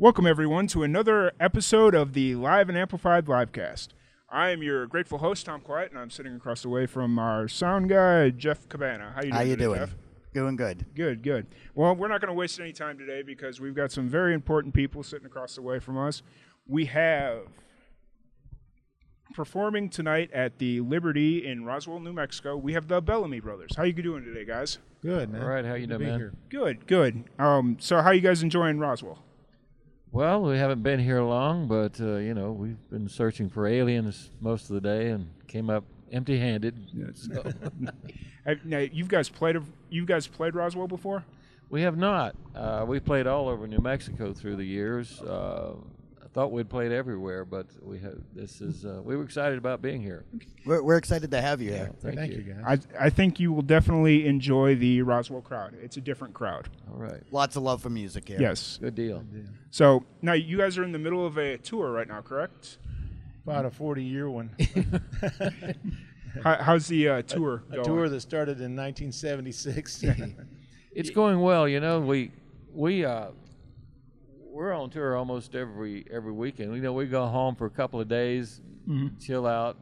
[0.00, 3.88] Welcome, everyone, to another episode of the Live and Amplified Livecast.
[4.30, 7.48] I am your grateful host, Tom Quiet, and I'm sitting across the way from our
[7.48, 9.12] sound guy, Jeff Cabana.
[9.16, 9.32] How you doing?
[9.32, 9.78] How you today, doing?
[9.80, 9.96] Jeff?
[10.32, 10.86] Doing good.
[10.94, 11.48] Good, good.
[11.74, 14.72] Well, we're not going to waste any time today because we've got some very important
[14.72, 16.22] people sitting across the way from us.
[16.68, 17.48] We have
[19.34, 22.56] performing tonight at the Liberty in Roswell, New Mexico.
[22.56, 23.72] We have the Bellamy Brothers.
[23.76, 24.78] How you doing today, guys?
[25.02, 25.42] Good, man.
[25.42, 26.18] All right, how you doing, man?
[26.20, 26.34] here.
[26.50, 27.24] Good, good.
[27.40, 29.24] Um, so how you guys enjoying Roswell?
[30.10, 34.30] Well, we haven't been here long, but uh, you know we've been searching for aliens
[34.40, 37.14] most of the day and came up empty-handed.
[37.14, 37.42] So,
[38.64, 39.56] now, you guys played
[39.90, 41.24] you guys played Roswell before?
[41.70, 42.34] we have not.
[42.54, 45.20] Uh, we played all over New Mexico through the years.
[45.20, 45.74] Uh,
[46.38, 48.16] thought we'd played everywhere, but we have.
[48.32, 48.84] This is.
[48.84, 50.24] Uh, we were excited about being here.
[50.64, 51.90] We're, we're excited to have you here.
[52.00, 52.38] Thank, Thank you.
[52.38, 52.86] you, guys.
[53.00, 55.74] I I think you will definitely enjoy the Roswell crowd.
[55.82, 56.68] It's a different crowd.
[56.92, 58.40] All right, Lots of love for music here.
[58.40, 58.78] Yes.
[58.80, 59.24] good deal.
[59.72, 62.78] So now you guys are in the middle of a tour right now, correct?
[63.42, 64.50] About a 40 year one.
[66.44, 67.84] How, how's the uh, tour a going?
[67.84, 70.04] tour that started in 1976.
[70.92, 71.68] It's going well.
[71.68, 72.32] You know, we
[72.74, 73.28] we uh,
[74.58, 76.74] we're on tour almost every every weekend.
[76.74, 79.18] You know, we go home for a couple of days, Mm-hmm.
[79.20, 79.76] chill out,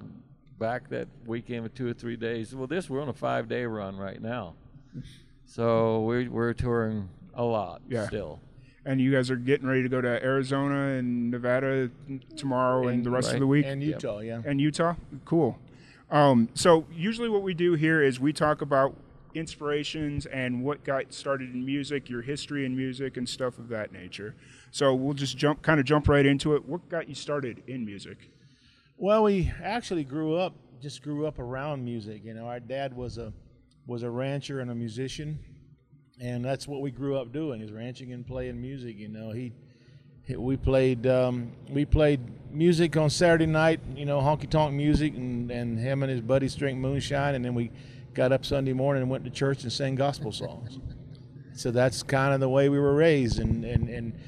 [0.59, 2.55] back that weekend for two or three days.
[2.55, 4.55] Well, this we're on a five day run right now,
[5.47, 8.07] so we're we're touring a lot Yeah.
[8.07, 8.41] still.
[8.85, 11.91] and you guys are getting ready to go to Arizona and Nevada
[12.37, 14.43] tomorrow and, the rest of the week and Utah, yeah.
[14.45, 14.95] and Utah.
[15.25, 15.59] Cool.
[16.11, 18.95] Um, so usually what we do here is we talk about
[19.37, 23.93] inspirations and what got started in music, your history in music, and stuff of that
[23.93, 24.35] nature.
[24.71, 26.67] So we'll just jump, kind of jump right into it.
[26.67, 28.31] What got you started in music?
[28.97, 32.25] Well, we actually grew up, just grew up around music.
[32.25, 33.33] You know, our dad was a
[33.87, 35.39] was a rancher and a musician,
[36.21, 38.97] and that's what we grew up doing is ranching and playing music.
[38.97, 39.53] You know, he,
[40.35, 42.21] we played um, we played
[42.51, 43.81] music on Saturday night.
[43.95, 47.55] You know, honky tonk music, and and him and his buddies drank moonshine, and then
[47.55, 47.71] we
[48.17, 50.79] got up Sunday morning and went to church and sang gospel songs.
[51.53, 54.19] So that's kind of the way we were raised, and and and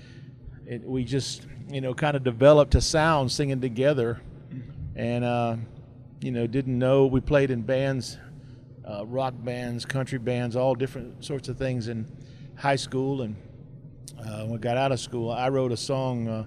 [0.66, 4.20] it, we just you know kind of developed a sound singing together.
[4.94, 5.56] And uh,
[6.20, 8.18] you know didn't know we played in bands
[8.84, 12.06] uh, rock bands country bands all different sorts of things in
[12.56, 13.22] high school.
[13.22, 13.36] And
[14.18, 16.44] uh, when we got out of school i wrote a song uh,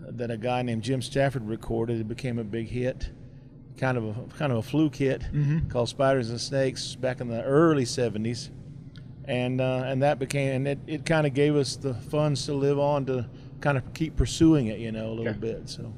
[0.00, 2.00] that a guy named jim stafford recorded.
[2.00, 3.10] It became a big hit
[3.80, 5.22] kind of a kind of a fluke hit
[5.70, 8.50] called spiders and snakes back in the early 70s
[9.24, 12.52] and uh, and that became and it, it kind of gave us the funds to
[12.52, 13.26] live on to
[13.60, 15.38] kind of keep pursuing it you know a little Okay.
[15.38, 15.92] bit so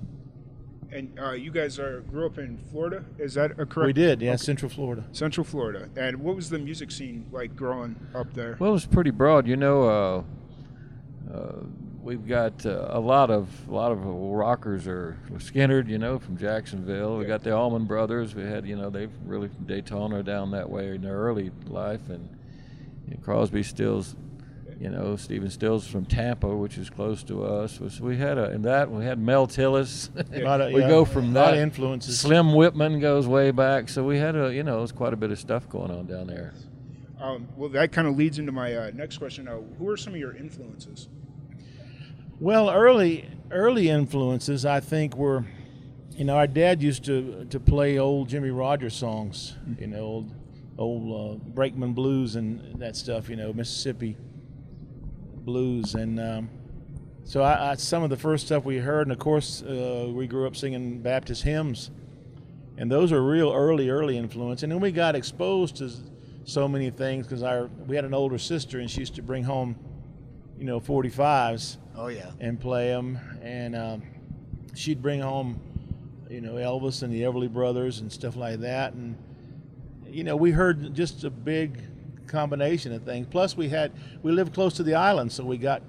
[0.92, 3.02] And uh, you guys are grew up in Florida.
[3.18, 3.86] Is that a correct?
[3.86, 5.04] We did, yeah, Central Florida.
[5.12, 5.88] Central Florida.
[5.96, 8.56] And what was the music scene like growing up there?
[8.60, 9.46] Well, it's pretty broad.
[9.46, 10.22] You know, uh,
[12.02, 16.36] we've got uh, a lot of a lot of rockers are Skynyrd, you know, from
[16.36, 17.16] Jacksonville.
[17.16, 18.34] We got the Allman Brothers.
[18.34, 22.08] We had, you know, they've really from Daytona down that way in their early life,
[22.08, 22.28] and
[23.06, 24.16] you know, Crosby, Stills,
[24.80, 27.78] you know, Stephen Stills from Tampa, which is close to us.
[27.78, 30.10] Was we had a in that we had Mel Tillis.
[30.16, 32.20] Of- we yeah, go from a that influences.
[32.20, 35.30] Slim Whitman goes way back, so we had a you know, it's quite a bit
[35.30, 36.52] of stuff going on down there.
[37.20, 39.46] Um, well, that kind of leads into my uh, next question.
[39.46, 41.08] Uh, who are some of your influences?
[42.42, 45.44] Well, early early influences, I think, were,
[46.10, 50.34] you know, our dad used to to play old Jimmie Rodgers songs, you know, old
[50.76, 54.16] old uh, Brakeman blues and that stuff, you know, Mississippi
[55.44, 56.50] blues, and um,
[57.22, 60.26] so I, I, some of the first stuff we heard, and of course, uh, we
[60.26, 61.92] grew up singing Baptist hymns,
[62.76, 65.92] and those were real early early influence, and then we got exposed to
[66.42, 69.44] so many things because our we had an older sister, and she used to bring
[69.44, 69.76] home,
[70.58, 72.30] you know, 45s Oh yeah.
[72.40, 73.18] and play them.
[73.42, 74.02] And um,
[74.74, 75.60] she'd bring home,
[76.30, 78.92] you know, Elvis and the Everly Brothers and stuff like that.
[78.94, 79.16] And
[80.08, 81.80] you know, we heard just a big
[82.26, 83.26] combination of things.
[83.30, 83.92] Plus, we had
[84.22, 85.82] we lived close to the island, so we got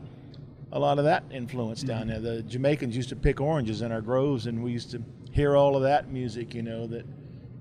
[0.72, 2.20] a lot of that influence down there.
[2.20, 5.76] The Jamaicans used to pick oranges in our groves, and we used to hear all
[5.76, 7.06] of that music, you know, that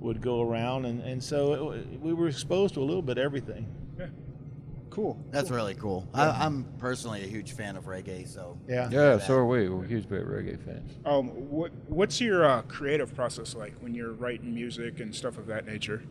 [0.00, 0.85] would go around.
[0.87, 3.67] And, and so it, we were exposed to a little bit of everything.
[4.93, 5.19] Cool.
[5.31, 6.06] That's really cool.
[6.12, 8.91] I, I'm personally a huge fan of reggae, so Yeah.
[8.91, 9.71] Yeah, so are we.
[9.71, 10.93] We're huge big reggae fans.
[11.06, 15.47] Um, what what's your uh, creative process like when you're writing music and stuff of
[15.47, 16.03] that nature?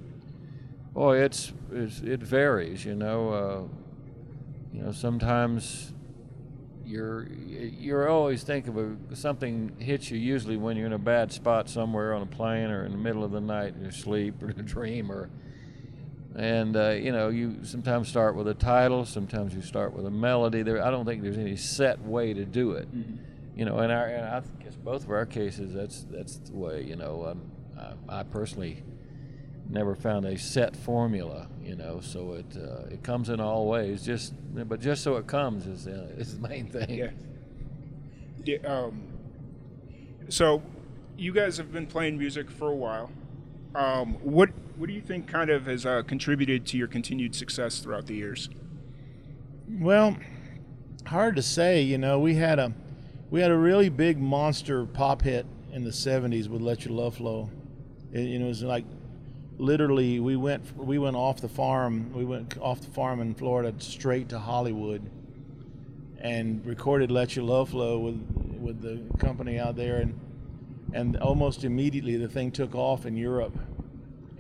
[0.96, 2.84] Boy, it's, it's it varies.
[2.84, 3.62] You know, uh,
[4.74, 5.94] you know sometimes
[6.84, 11.32] you're you're always thinking of a, something hits you usually when you're in a bad
[11.32, 14.42] spot somewhere on a plane or in the middle of the night in your sleep
[14.42, 15.30] or in a dream or
[16.36, 20.12] and uh, you know you sometimes start with a title, sometimes you start with a
[20.12, 20.64] melody.
[20.64, 22.88] There, I don't think there's any set way to do it.
[23.56, 26.84] You know, in our, and I guess both of our cases, that's that's the way.
[26.84, 27.42] You know, um,
[28.10, 28.84] I, I personally
[29.70, 31.48] never found a set formula.
[31.64, 34.04] You know, so it uh, it comes in all ways.
[34.04, 36.90] Just but just so it comes is uh, is the main thing.
[36.90, 37.10] Yeah.
[38.44, 39.04] Yeah, um,
[40.30, 40.64] so,
[41.18, 43.12] you guys have been playing music for a while.
[43.76, 44.50] Um, what
[44.82, 48.16] what do you think kind of has uh, contributed to your continued success throughout the
[48.16, 48.50] years?
[49.70, 50.18] Well,
[51.06, 51.84] hard to say.
[51.84, 52.74] You know, we had a
[53.30, 57.18] we had a really big monster pop hit in the '70s with "Let Your Love
[57.18, 57.52] Flow."
[58.12, 58.86] It, you know, it was like
[59.60, 62.12] literally we went we went off the farm.
[62.12, 65.08] We went off the farm in Florida straight to Hollywood
[66.18, 68.20] and recorded "Let Your Love Flow" with
[68.60, 70.20] with the company out there, and
[70.92, 73.56] and almost immediately the thing took off in Europe.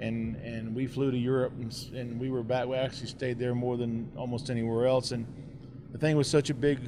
[0.01, 2.67] And, and we flew to Europe and, and we were back.
[2.67, 5.11] We actually stayed there more than almost anywhere else.
[5.11, 5.25] And
[5.91, 6.79] the thing was such a big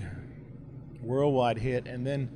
[1.01, 1.87] worldwide hit.
[1.87, 2.29] And then,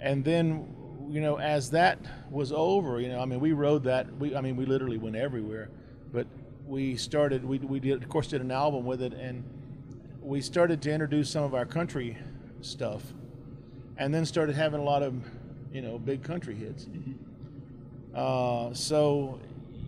[0.00, 0.74] and then,
[1.10, 1.98] you know, as that
[2.30, 4.16] was over, you know, I mean, we rode that.
[4.16, 5.68] We, I mean, we literally went everywhere.
[6.12, 6.26] But
[6.66, 7.44] we started.
[7.44, 9.44] We, we did, of course, did an album with it, and
[10.22, 12.16] we started to introduce some of our country
[12.62, 13.02] stuff,
[13.98, 15.14] and then started having a lot of,
[15.72, 16.86] you know, big country hits.
[18.14, 19.40] Uh, so,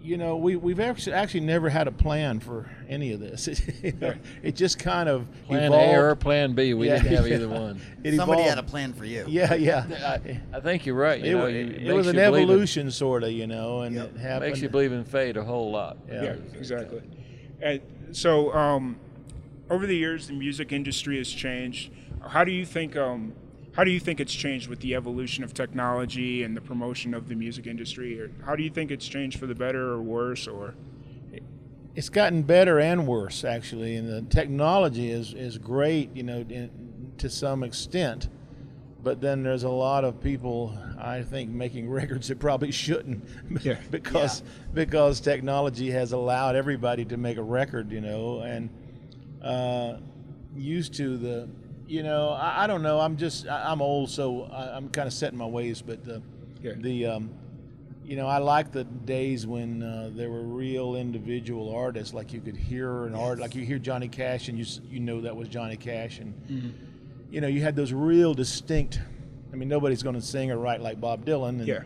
[0.06, 3.49] you know, we we've actually actually never had a plan for any of this.
[3.82, 5.94] You know, it just kind of Plan evolved.
[5.94, 6.75] A or Plan B.
[6.75, 7.35] We Yeah, didn't have yeah.
[7.35, 7.81] either one.
[8.05, 8.49] It Somebody evolved.
[8.49, 9.25] had a plan for you.
[9.29, 10.19] Yeah, yeah.
[10.53, 11.20] I think you're right.
[11.20, 13.81] You it, know, wa- you- it, was an you in- evolution, sort of, you know,
[13.82, 14.14] and Yep.
[14.14, 14.50] it happened.
[14.53, 15.97] Makes you believe in fate a whole lot.
[16.09, 16.23] Yeah.
[16.23, 17.02] Yeah, exactly.
[17.61, 17.81] And
[18.12, 18.97] so, um,
[19.70, 21.91] over the years, the music industry has changed.
[22.26, 22.97] How do you think?
[22.97, 23.32] Um,
[23.76, 27.28] how do you think it's changed with the evolution of technology and the promotion of
[27.28, 28.19] the music industry?
[28.19, 30.49] Or how do you think it's changed for the better or worse?
[30.49, 30.75] Or
[31.94, 36.70] it's gotten better and worse actually and the technology is is great you know in,
[37.17, 38.28] to some extent
[39.02, 43.25] but then there's a lot of people I think making records that probably shouldn't
[43.62, 43.78] Yeah.
[43.90, 44.43] because
[44.75, 48.69] because technology has allowed everybody to make a record you know and
[49.43, 49.96] uh,
[50.55, 51.49] used to the
[51.87, 55.06] you know I, I don't know I'm just I, I'm old so I, I'm kind
[55.06, 56.23] of set in my ways but the
[56.83, 57.31] the um,
[58.05, 62.41] you know, I like the days when uh, there were real individual artists, like you
[62.41, 65.49] could hear an art, like you hear Johnny Cash, and you you know that was
[65.49, 66.69] Johnny Cash, and Mm-hmm.
[67.33, 69.00] you know you had those real distinct.
[69.53, 71.83] I mean, nobody's going to sing or write like Bob Dylan, and Yeah.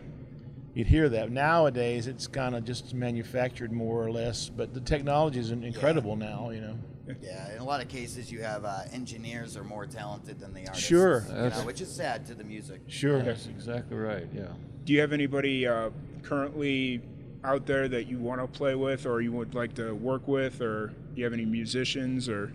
[0.73, 1.31] You'd hear that.
[1.31, 6.15] Nowadays, it's kind of just manufactured more or less, but the technology is in- incredible
[6.15, 6.49] now.
[6.51, 6.77] You know,
[7.21, 10.61] Yeah, in a lot of cases, you have uh, engineers are more talented than the
[10.67, 10.87] artists.
[10.87, 11.25] Sure.
[11.27, 12.81] you know, which is sad to the music.
[12.87, 13.21] sure.
[13.21, 14.27] That's exactly right.
[14.33, 14.47] Yeah.
[14.85, 15.89] do you have anybody uh,
[16.23, 17.01] currently
[17.43, 20.61] out there that you want to play with, or you would like to work with,
[20.61, 22.53] or do you have any musicians, or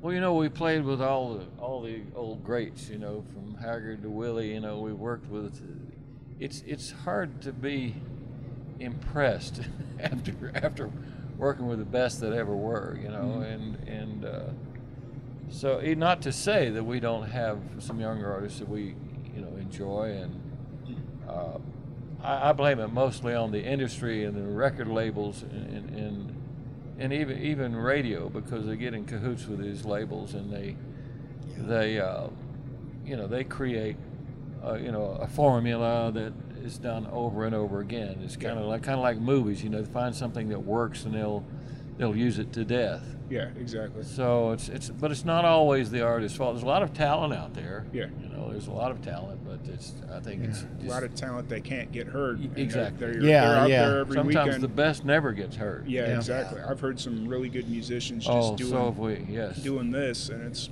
[0.00, 2.88] Well, you know, we played with all the all the old greats.
[2.90, 4.52] You know, from Haggard to Willie.
[4.52, 5.60] You know, we worked with.
[6.42, 7.94] It's it's hard to be
[8.80, 9.60] impressed
[10.00, 10.90] after after
[11.38, 12.98] working with the best that ever were.
[13.00, 14.40] You know, and and uh,
[15.50, 18.96] so eh, not to say that we don't have some younger artists that we
[19.36, 20.40] you know enjoy and.
[21.28, 21.58] Uh,
[22.24, 26.42] I, I blame it mostly on the industry and the record labels and, and
[26.98, 30.76] and even even radio because they get in cahoots with these labels and they
[31.56, 32.26] they uh,
[33.04, 33.96] you know they create
[34.64, 36.32] uh, you know a formula that
[36.64, 38.20] is done over and over again.
[38.24, 39.62] It's kind of like kind of like movies.
[39.64, 41.44] You know, they find something that works and they'll
[41.98, 43.04] they'll use it to death.
[43.28, 44.02] yeah, exactly.
[44.04, 46.54] So it's it's but it's not always the artist's fault.
[46.54, 47.84] There's a lot of talent out there.
[47.92, 48.06] Yeah.
[48.20, 51.14] You know, there's a lot of talent, but it's I think it's A lot of
[51.14, 52.38] talent that can't get heard.
[52.40, 53.12] and they're- Exactly.
[53.12, 53.88] They're, Yeah, they're out yeah.
[53.88, 54.62] there every sometimes weekend.
[54.62, 55.86] the best never gets heard.
[55.88, 56.16] Yeah, Yeah.
[56.16, 56.60] exactly.
[56.60, 59.26] I've heard some really good musicians just Oh, doing so have we.
[59.28, 59.56] Yes.
[59.62, 60.68] doing this, and it's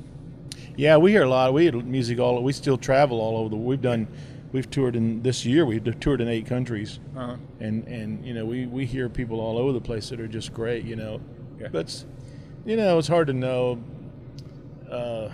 [0.80, 1.52] Yeah, we hear a lot.
[1.52, 2.42] We hear music all.
[2.42, 3.56] We still travel all over the.
[3.56, 4.08] We've done.
[4.50, 5.66] We've toured in this year.
[5.66, 7.00] We've toured in eight countries.
[7.14, 10.26] uh, and and you know we we hear people all over the place that are
[10.26, 11.20] just great you know
[11.60, 11.68] Yeah.
[11.70, 12.06] but it's-
[12.64, 13.78] you know it's hard to know
[14.90, 15.28] uh,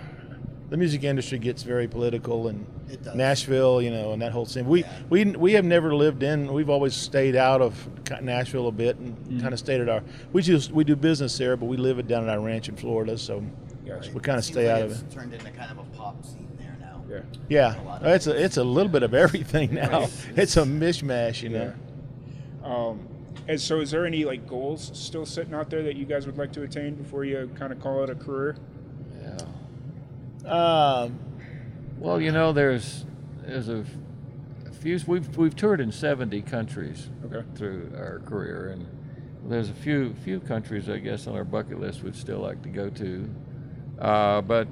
[0.71, 3.15] the music industry gets very political and It does.
[3.15, 4.93] Nashville you know and that whole scene we Yeah.
[5.11, 7.73] we we have never lived in we've always stayed out of
[8.21, 9.41] Nashville a bit and Mm-hmm.
[9.41, 12.09] kind of stayed at our we just we do business there but we live it
[12.09, 13.43] down at our ranch in Florida so
[13.87, 14.11] Gotcha.
[14.13, 16.25] we kind of stay like out of it's it Turned into kind of a pop
[16.25, 17.05] scene there now.
[17.09, 17.21] yeah.
[17.49, 20.29] yeah A it's a it's a little bit of everything now Right.
[20.37, 21.73] it's a mishmash you know
[22.65, 23.09] Um,
[23.49, 26.37] and so, is there any like goals still sitting out there that you guys would
[26.37, 28.57] like to attain before you kind of call it a career?
[29.23, 30.51] Yeah.
[30.51, 31.19] um,
[31.99, 33.05] Well, you know, there's
[33.45, 33.85] there's a,
[34.67, 34.99] a few.
[35.07, 37.47] We've we've toured in 70 countries Okay.
[37.55, 38.87] through our career, and
[39.49, 42.69] there's a few few countries I guess on our bucket list we'd still like to
[42.69, 43.31] go to,
[44.01, 44.69] uh, but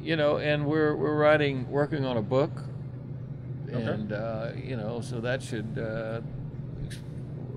[0.00, 2.50] you know, and we're we're writing working on a book,
[3.68, 3.82] Okay.
[3.82, 5.78] and uh, you know, so that should.
[5.78, 6.20] Uh,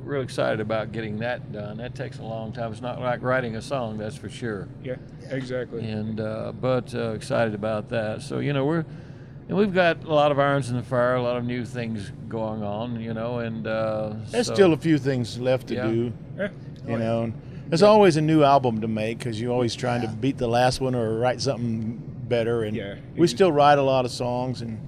[0.03, 1.77] Real excited about getting that done.
[1.77, 2.71] That takes a long time.
[2.71, 4.97] It's not like writing a song, that's for sure Yeah,
[5.31, 5.89] exactly.
[5.89, 8.21] and uh, but uh, excited about that.
[8.21, 8.85] So you know we're
[9.49, 12.11] and we've got a lot of irons in the fire, a lot of new things
[12.29, 15.87] going on, you know, and uh, There's so- still a few things left to Yeah.
[15.87, 16.13] do.
[16.37, 16.49] Yeah.
[16.87, 17.33] You know, and
[17.69, 20.81] there's always a new album to make because you're always trying to beat the last
[20.81, 22.63] one or write something better.
[22.63, 22.95] And Yeah.
[23.15, 24.79] we still write a lot of songs, and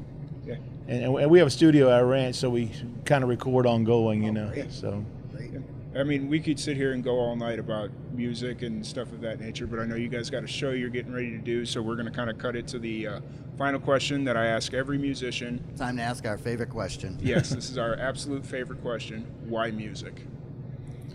[0.45, 0.55] Yeah.
[0.87, 2.71] and, and we have a studio at our ranch, so we
[3.05, 4.23] kind of record ongoing.
[4.23, 4.71] You Oh, know, great.
[4.71, 5.03] so
[5.35, 5.51] Great.
[5.95, 9.21] I mean, we could sit here and go all night about music and stuff of
[9.21, 11.65] that nature, but I know you guys got a show you're getting ready to do,
[11.65, 13.19] so we're going to kind of cut it to the uh,
[13.57, 15.63] final question that I ask every musician.
[15.75, 17.17] Time to ask our favorite question.
[17.21, 19.25] Yes, this is our absolute favorite question.
[19.47, 20.21] Why music?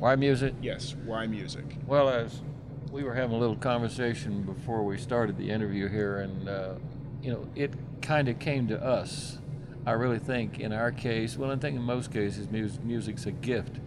[0.03, 0.55] Why music?
[0.61, 1.77] Yes, why music?
[1.87, 2.43] Well, as
[2.91, 6.75] we were having a little conversation before we started the interview here, and uh,
[7.23, 9.39] you know, it kind of came to us.
[9.87, 13.31] I really think in our case, well, I think in most cases, mus- music's a
[13.31, 13.79] gift.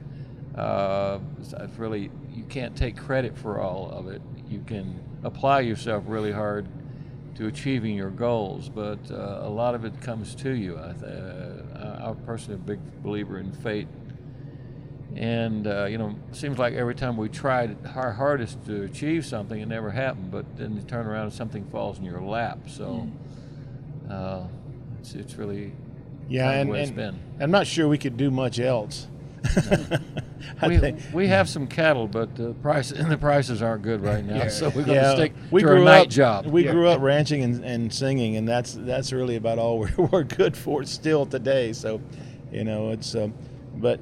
[0.57, 4.21] Uh, it's really, you can't take credit for all of it.
[4.47, 6.65] You can apply yourself really hard
[7.35, 10.77] to achieving your goals, but uh, a lot of it comes to you.
[10.77, 13.89] I, th- uh, I'm personally a big believer in fate
[15.15, 19.59] and uh, you know, seems like every time we tried our hardest to achieve something,
[19.59, 20.31] it never happened.
[20.31, 22.59] But then you turn around and something falls in your lap.
[22.67, 23.07] So
[24.09, 24.43] uh,
[24.99, 25.73] it's, it's really
[26.27, 27.19] yeah, and, way it's and been.
[27.39, 29.07] I'm not sure we could do much else.
[30.61, 30.99] I We, think.
[31.13, 34.37] we have some cattle, but the price and the prices aren't good right now.
[34.37, 34.47] Yeah.
[34.49, 36.09] So we're going to stick we to our grew night up.
[36.09, 36.45] job.
[36.47, 36.71] We Yeah.
[36.71, 40.57] grew up ranching and, and singing, and that's that's really about all we're, we're good
[40.57, 41.73] for still today.
[41.73, 42.01] So,
[42.51, 43.33] you know, it's um,
[43.75, 43.99] but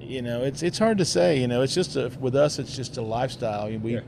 [0.00, 1.40] you know, it's it's hard to say.
[1.40, 3.66] You know, it's just a, with us, it's just a lifestyle.
[3.66, 4.00] We Yeah.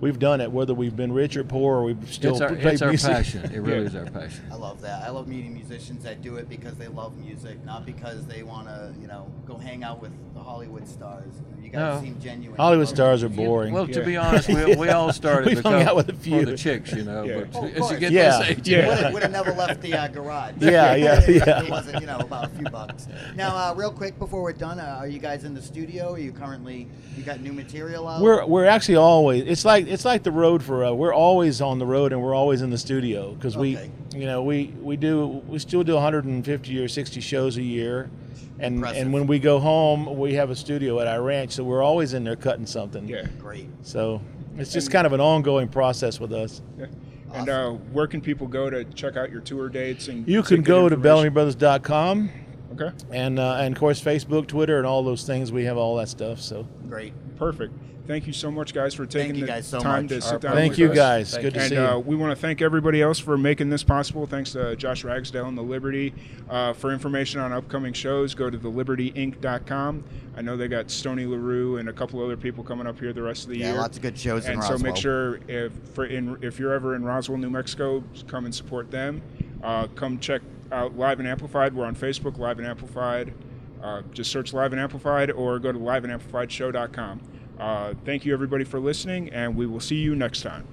[0.00, 2.74] We've done it whether we've been rich or poor, or we've still it's our, played
[2.74, 3.10] it's our music.
[3.10, 3.44] passion.
[3.52, 3.86] It really Yeah.
[3.86, 4.44] is our passion.
[4.50, 5.02] I love that.
[5.04, 8.68] I love meeting musicians that do it because they love music, not because they want
[8.68, 11.32] to, you know, go hang out with the Hollywood stars.
[11.62, 12.00] You guys No.
[12.00, 12.56] seem genuine.
[12.56, 13.44] Hollywood stars are music.
[13.46, 13.74] boring.
[13.74, 16.44] Well, to be honest, we, we all started We've hung out with a for few.
[16.46, 17.24] the chicks, you know.
[17.24, 17.40] Yeah.
[17.40, 18.38] But Oh, as you get Yeah.
[18.38, 18.88] this age, Yeah.
[18.88, 20.54] Would have, would have never left the uh, garage.
[20.60, 21.62] Yeah, yeah, If yeah.
[21.62, 23.08] It wasn't, you know, about a few bucks.
[23.36, 26.14] Now, uh, real quick before we're done, uh, are you guys in the studio?
[26.14, 26.88] Are you currently?
[27.16, 28.22] You got new material out?
[28.22, 30.92] We're we're actually always it's like it's like the road for us.
[30.94, 33.90] We're always on the road and we're always in the studio because Okay.
[34.12, 38.10] we you know we we do we still do 150 or 60 shows a year,
[38.58, 39.02] and Impressive.
[39.02, 42.14] and when we go home we have a studio at our ranch, so we're always
[42.14, 43.08] in there cutting something.
[43.08, 43.26] Yeah.
[43.38, 43.68] great.
[43.82, 44.20] So
[44.56, 46.62] it's just And- kind of an ongoing process with us.
[46.78, 46.86] yeah.
[47.34, 50.08] And uh, where can people go to check out your tour dates?
[50.08, 50.96] And You can go to?
[50.96, 52.30] BellamyBrothers.com
[52.72, 55.50] Okay, and uh, and of course Facebook, Twitter, and all those things.
[55.50, 56.38] We have all that stuff.
[56.40, 57.12] So Great.
[57.36, 57.72] perfect.
[58.08, 60.08] Thank you so much, guys, for taking you the guys so time much.
[60.08, 60.52] to Our sit down.
[60.52, 60.58] With us.
[60.60, 60.96] Thank with you us.
[60.96, 61.30] guys.
[61.32, 62.00] Thank Good to And see uh, you.
[62.00, 64.26] we want to thank everybody else for making this possible.
[64.26, 66.14] Thanks to Josh Ragsdale and the Liberty.
[66.48, 70.04] Uh, for information on upcoming shows, go to thelibertyinc.com.
[70.38, 73.20] I know they got Stoney LaRue and a couple other people coming up here the
[73.20, 73.66] rest of the year.
[73.66, 73.80] Yeah, year.
[73.82, 76.94] lots of good shows in and so make sure if for in, if you're ever
[76.94, 79.20] in Roswell, New Mexico, come and support them.
[79.62, 80.40] Uh, come check
[80.72, 81.74] out Live and Amplified.
[81.74, 83.34] We're on Facebook, Live and Amplified.
[83.82, 87.20] Uh, just search Live and Amplified or go to liveandamplifiedshow.com.
[87.58, 90.66] Uh, thank you everybody for listening, and we will see you next time.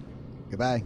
[0.50, 0.84] Goodbye.